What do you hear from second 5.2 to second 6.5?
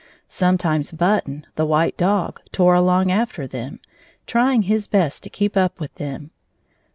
to keep up with them.